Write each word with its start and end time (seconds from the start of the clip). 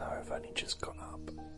Even 0.00 0.08
though 0.14 0.20
I've 0.20 0.32
only 0.32 0.52
just 0.54 0.80
got 0.80 0.96
up. 0.98 1.49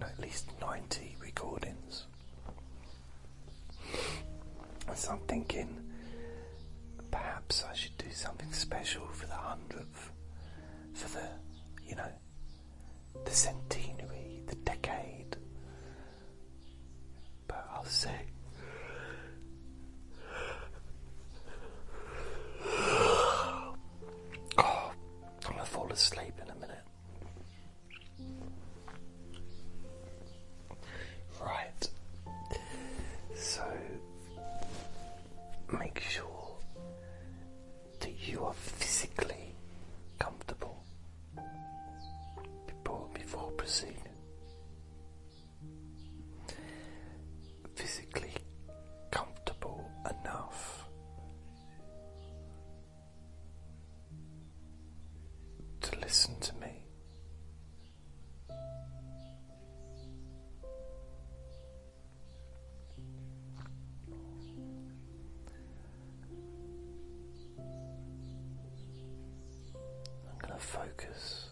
No, 0.00 0.06
at 0.06 0.18
least 0.18 0.48
ninety 0.60 1.16
recordings. 1.20 2.06
And 4.88 4.96
so 4.96 5.12
I'm 5.12 5.20
thinking 5.20 5.78
perhaps 7.10 7.64
I 7.70 7.74
should 7.74 7.96
do 7.98 8.10
something 8.10 8.52
special 8.52 9.06
for 9.08 9.26
the 9.26 9.34
hundredth, 9.34 10.10
for 10.94 11.08
the, 11.18 11.28
you 11.86 11.94
know, 11.96 12.10
the 13.24 13.30
centenary, 13.30 14.42
the 14.46 14.56
decade. 14.56 15.36
But 17.46 17.66
I'll 17.72 17.84
see. 17.84 18.08
Focus 70.72 71.51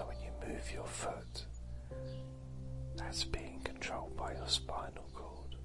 So 0.00 0.06
when 0.06 0.16
you 0.22 0.30
move 0.48 0.72
your 0.72 0.86
foot, 0.86 1.44
that's 2.96 3.22
being 3.24 3.60
controlled 3.64 4.16
by 4.16 4.32
your 4.32 4.48
spinal 4.48 5.04
cord. 5.12 5.56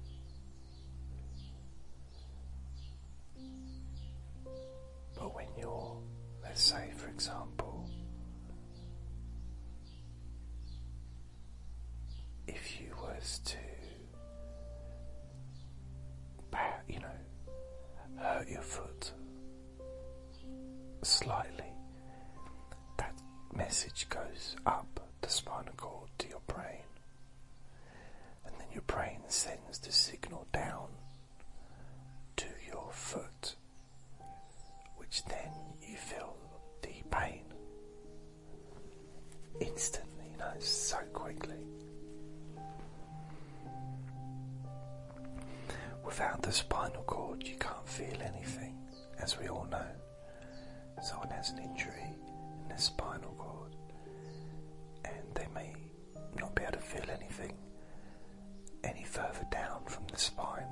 But 5.14 5.34
when 5.34 5.46
you're, 5.58 5.96
let's 6.42 6.60
say 6.60 6.90
for 6.98 7.08
example, 7.08 7.88
if 12.46 12.78
you 12.78 12.94
was 13.00 13.40
to, 13.46 13.56
you 16.86 17.00
know, 17.00 17.06
hurt 18.18 18.48
your 18.50 18.60
foot 18.60 19.12
slightly, 21.02 21.72
message 23.56 24.06
goes 24.08 24.56
up 24.66 25.00
the 25.22 25.28
spinal 25.28 25.72
cord 25.76 26.08
to 26.18 26.28
your 26.28 26.40
brain. 26.46 26.82
And 28.44 28.54
then 28.58 28.68
your 28.72 28.82
brain 28.82 29.20
sends 29.28 29.78
the 29.78 29.92
signal 29.92 30.46
down 30.52 30.88
to 32.36 32.46
your 32.66 32.90
foot, 32.92 33.54
which 34.96 35.24
then 35.24 35.50
you 35.88 35.96
feel 35.96 36.36
the 36.82 37.02
pain 37.10 37.42
instantly, 39.60 40.26
you 40.32 40.38
know, 40.38 40.52
so 40.58 40.98
quickly. 41.12 41.56
Without 46.04 46.42
the 46.42 46.52
spinal 46.52 47.02
cord, 47.02 47.42
you 47.46 47.56
can't 47.56 47.88
feel 47.88 48.16
anything, 48.22 48.76
as 49.18 49.38
we 49.38 49.48
all 49.48 49.66
know. 49.70 49.86
Someone 51.02 51.30
has 51.30 51.50
an 51.50 51.58
injury 51.58 52.14
in 52.62 52.68
their 52.68 52.78
spinal 52.78 53.34
feel 56.86 57.10
anything 57.10 57.56
any 58.84 59.04
further 59.04 59.44
down 59.50 59.80
from 59.86 60.04
the 60.10 60.16
spine 60.16 60.68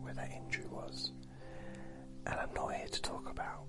where 0.00 0.14
that 0.14 0.30
injury 0.30 0.66
was. 0.70 1.12
And 2.26 2.34
I'm 2.36 2.54
not 2.54 2.74
here 2.74 2.86
to 2.86 3.02
talk 3.02 3.28
about 3.28 3.64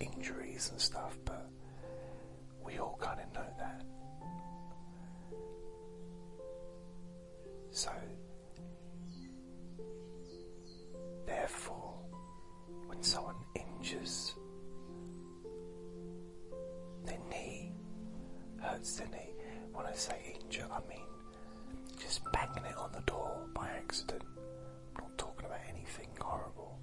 injuries 0.00 0.70
and 0.70 0.80
stuff, 0.80 1.18
but 1.24 1.50
we 2.64 2.78
all 2.78 2.98
kind 3.00 3.20
of 3.20 3.34
know 3.34 3.46
that. 3.58 3.84
So, 7.70 7.90
therefore, 11.26 11.94
when 12.86 13.02
someone 13.02 13.34
injures 13.54 14.34
their 17.04 17.18
knee, 17.28 17.72
hurts 18.62 18.96
their 18.96 19.08
knee, 19.08 19.34
when 19.72 19.86
I 19.86 19.92
say 19.92 20.36
injure, 20.40 20.68
I 20.72 20.78
mean 20.88 21.13
just 22.04 22.20
banging 22.32 22.64
it 22.66 22.76
on 22.76 22.92
the 22.92 23.00
door 23.02 23.46
by 23.54 23.66
accident. 23.68 24.22
I'm 24.96 25.04
not 25.04 25.18
talking 25.18 25.46
about 25.46 25.60
anything 25.70 26.08
horrible. 26.20 26.78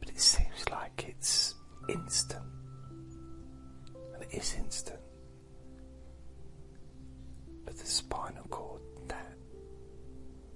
But 0.00 0.08
it 0.10 0.20
seems 0.20 0.68
like 0.70 1.04
it's 1.08 1.54
instant. 1.88 2.44
And 4.14 4.22
it 4.24 4.34
is 4.34 4.54
instant. 4.58 5.00
But 7.64 7.76
the 7.78 7.86
spinal 7.86 8.44
cord 8.50 8.82
that 9.08 9.36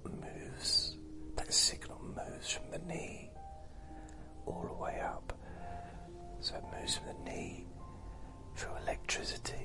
moves, 0.03 0.97
that 1.37 1.53
signal 1.53 2.01
moves 2.03 2.51
from 2.51 2.69
the 2.71 2.79
knee 2.79 3.31
all 4.45 4.65
the 4.67 4.73
way 4.83 4.99
up. 4.99 5.33
So 6.41 6.55
it 6.55 6.63
moves 6.77 6.97
from 6.97 7.07
the 7.07 7.31
knee 7.31 7.65
through 8.55 8.75
electricity 8.83 9.58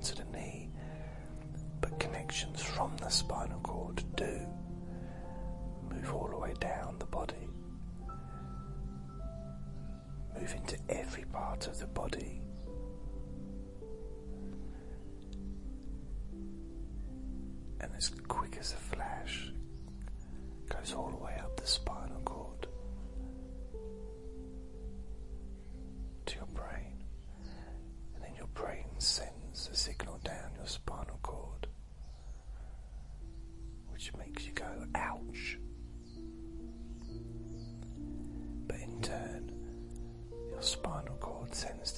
down 0.00 0.14
to 0.14 0.16
the 0.16 0.38
knee, 0.38 0.68
but 1.80 1.98
connections 1.98 2.62
from 2.62 2.96
the 2.98 3.08
spinal 3.08 3.60
cord 3.60 4.02
do 4.16 4.40
move 5.90 6.14
all 6.14 6.28
the 6.28 6.38
way 6.38 6.54
down 6.60 6.96
the 6.98 7.06
body, 7.06 7.48
move 10.38 10.54
into 10.54 10.76
every 10.88 11.24
part 11.24 11.66
of 11.66 11.78
the 11.78 11.86
body. 11.86 12.40
And 17.80 17.90
as 17.96 18.10
quick 18.28 18.56
as 18.60 18.72
a 18.72 18.76
flash, 18.76 19.52
goes 20.68 20.94
all 20.94 21.10
the 21.10 21.24
way 21.24 21.34
up 21.42 21.56
the 21.56 21.66
spinal 21.66 21.99
spinal 30.70 31.18
cord, 31.22 31.66
which 33.88 34.12
makes 34.16 34.46
you 34.46 34.52
go, 34.52 34.86
ouch. 34.94 35.58
But 38.68 38.76
in 38.76 39.00
turn, 39.02 39.50
your 40.48 40.62
spinal 40.62 41.16
cord 41.18 41.52
sends 41.54 41.90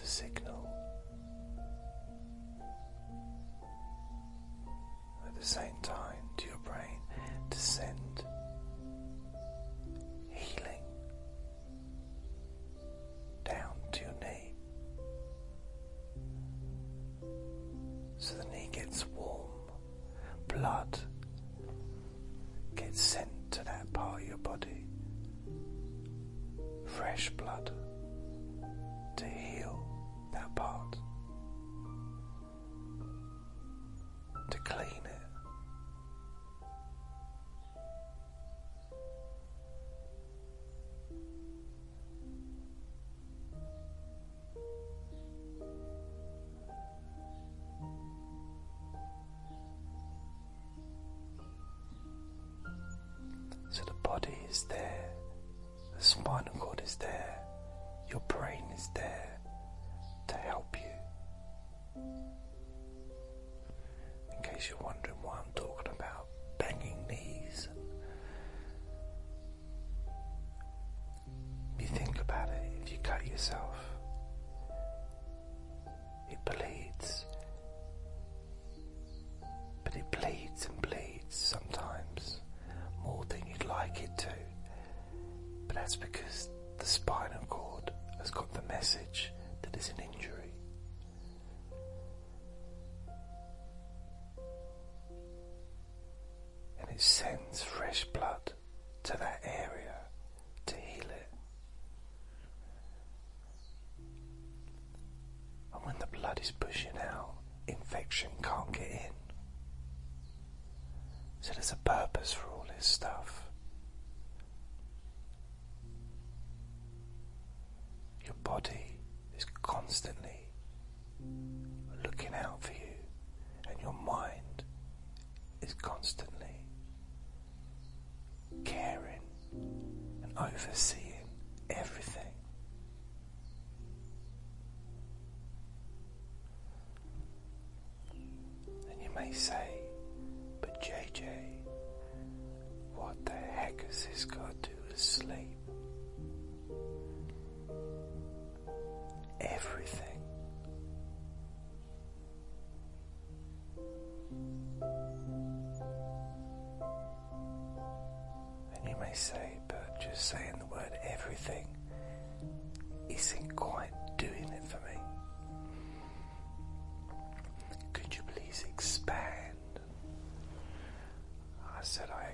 body 54.22 54.38
is 54.48 54.64
there, 54.64 55.10
the 55.96 56.02
spinal 56.02 56.54
cord 56.58 56.80
is 56.84 56.96
there, 56.96 57.38
your 58.10 58.20
brain 58.28 58.64
is 58.74 58.88
there 58.94 59.31
can't 108.42 108.72
get 108.72 108.90
in. 108.90 109.12
So 111.40 111.52
there's 111.54 111.72
a 111.72 111.76
purpose 111.76 112.32
for 112.32 112.46
all 112.48 112.66
this 112.76 112.86
stuff. 112.86 113.41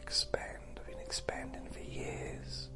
Expand. 0.08 0.80
I've 0.80 0.86
been 0.86 1.00
expanding 1.00 1.68
for 1.70 1.80
years. 1.80 2.70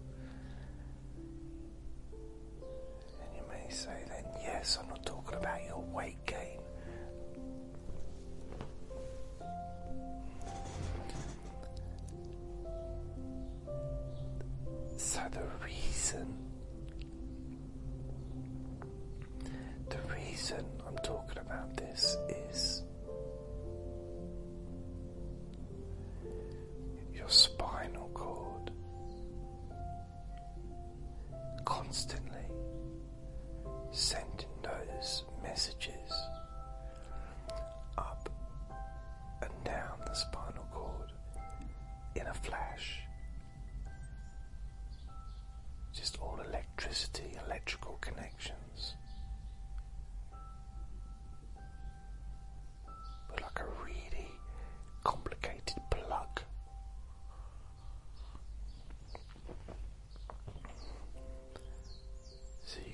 And 2.12 3.34
you 3.34 3.42
may 3.48 3.70
say 3.70 4.04
then, 4.06 4.24
yes, 4.42 4.76
I'm 4.78 4.86
not 4.90 5.06
talking 5.06 5.38
about 5.38 5.64
your 5.64 5.80
weight 5.80 6.26
gain. 6.26 6.61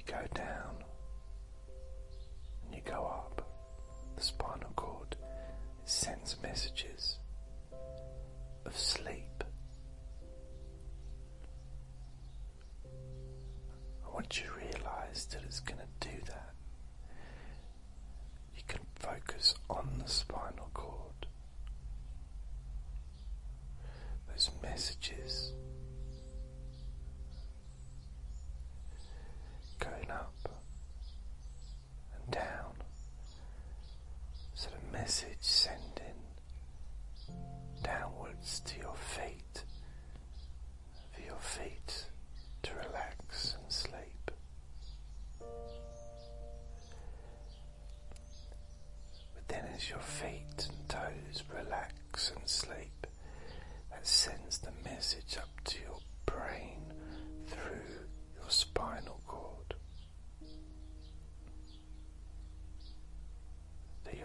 go 0.09 0.17
down. 0.35 0.78
message 35.09 35.39
sending 35.41 36.21
downwards 37.83 38.61
to 38.61 38.79
your 38.79 38.95
feet, 38.95 39.65
for 41.13 41.23
your 41.23 41.41
feet 41.41 42.05
to 42.63 42.73
relax 42.87 43.57
and 43.59 43.73
sleep. 43.73 44.31
But 45.41 45.49
then, 49.49 49.65
as 49.75 49.89
your 49.89 49.99
feet 50.01 50.69
and 50.69 50.89
toes 50.91 51.43
relax 51.57 52.31
and 52.37 52.47
sleep, 52.47 53.07
that 53.91 54.07
sends 54.07 54.59
the 54.59 54.73
message 54.85 55.39
up 55.39 55.58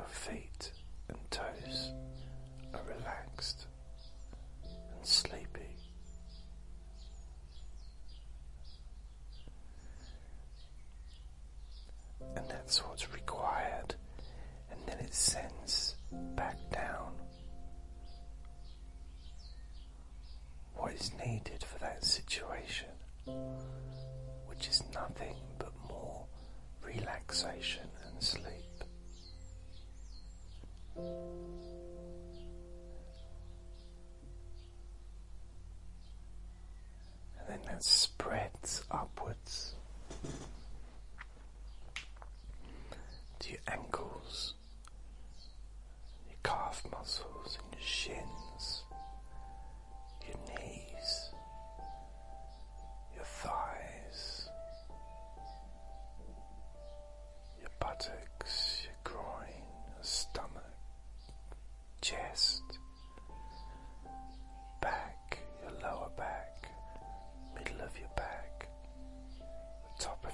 your 0.03 0.09
feet 0.09 0.71
and 1.07 1.17
toes 1.31 1.93
are 2.73 2.81
relaxed. 2.87 3.67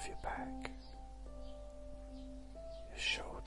of 0.00 0.06
your 0.06 0.16
back, 0.22 0.70
your 2.88 2.98
shoulders. 2.98 3.39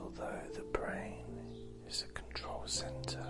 although 0.00 0.40
the 0.54 0.62
brain 0.78 1.24
is 1.88 2.04
a 2.08 2.12
control 2.12 2.62
center, 2.66 3.24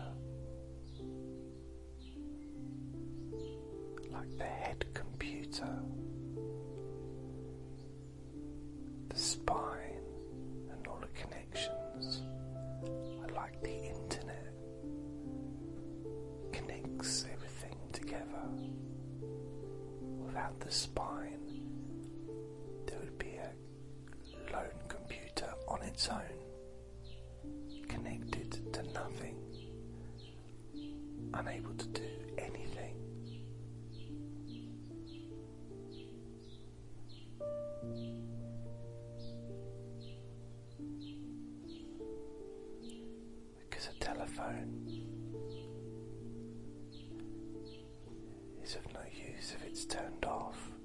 it's 48.69 48.77
of 48.77 48.93
no 48.93 49.01
use 49.15 49.55
if 49.57 49.67
it's 49.67 49.87
turned 49.87 50.27
off. 50.27 50.78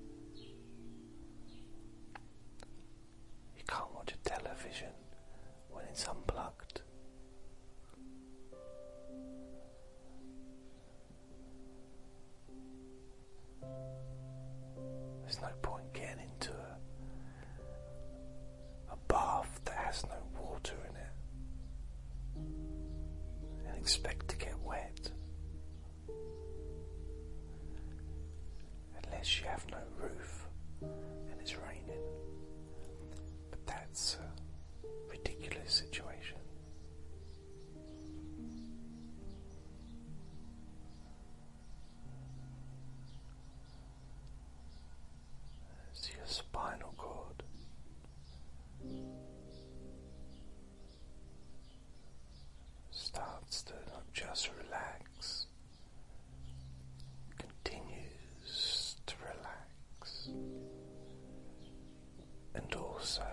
And 62.56 62.76
also, 62.76 63.24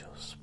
your 0.00 0.39